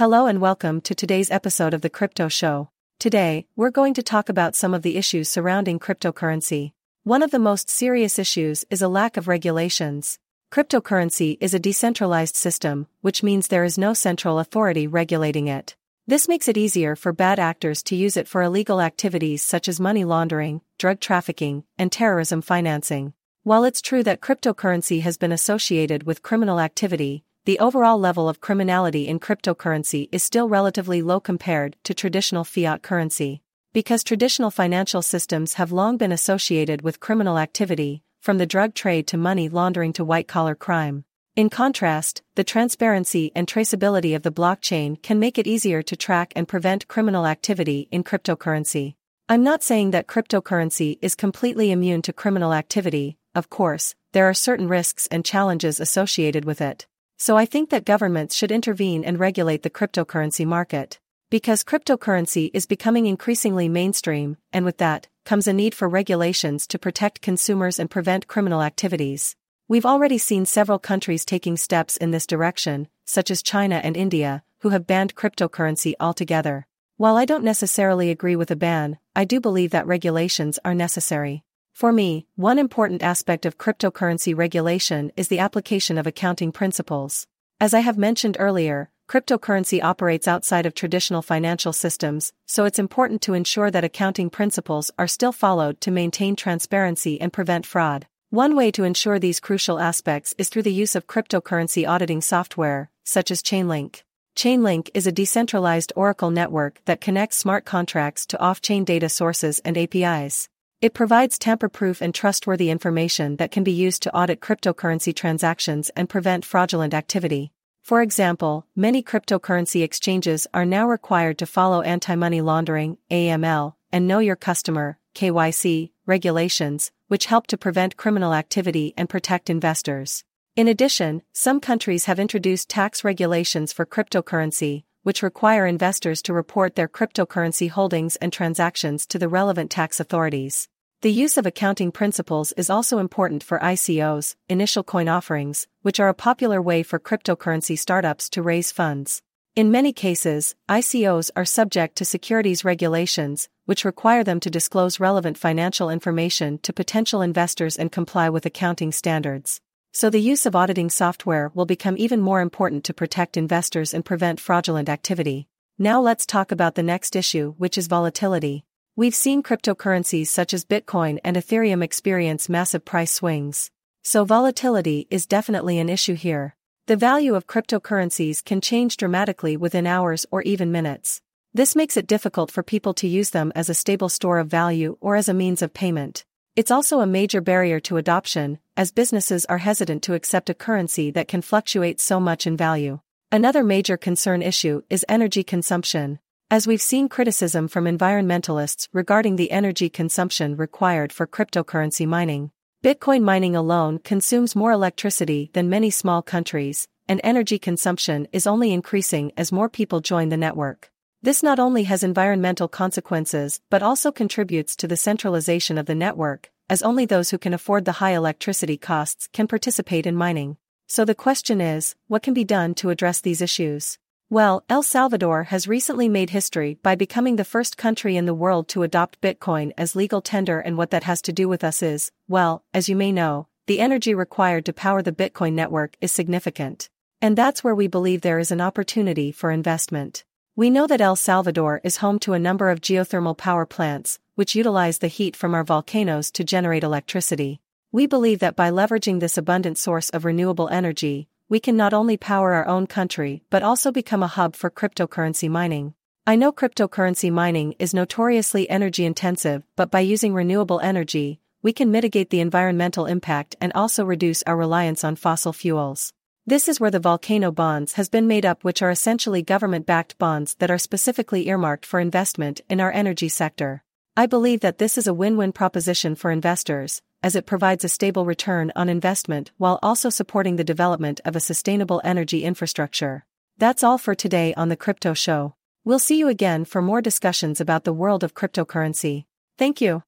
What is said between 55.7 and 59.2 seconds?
associated with it. So I think that governments should intervene and